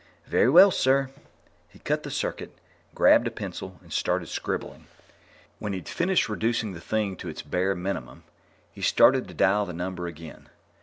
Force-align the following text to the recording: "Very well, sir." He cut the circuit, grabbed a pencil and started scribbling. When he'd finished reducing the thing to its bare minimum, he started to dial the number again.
"Very 0.25 0.49
well, 0.49 0.71
sir." 0.71 1.11
He 1.69 1.77
cut 1.77 2.01
the 2.01 2.09
circuit, 2.09 2.57
grabbed 2.95 3.27
a 3.27 3.29
pencil 3.29 3.77
and 3.83 3.93
started 3.93 4.29
scribbling. 4.29 4.87
When 5.59 5.73
he'd 5.73 5.87
finished 5.87 6.27
reducing 6.27 6.73
the 6.73 6.81
thing 6.81 7.15
to 7.17 7.29
its 7.29 7.43
bare 7.43 7.75
minimum, 7.75 8.23
he 8.71 8.81
started 8.81 9.27
to 9.27 9.35
dial 9.35 9.67
the 9.67 9.73
number 9.73 10.07
again. 10.07 10.49